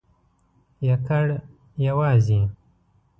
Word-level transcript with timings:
یکړ...یوازی.. 0.89 2.39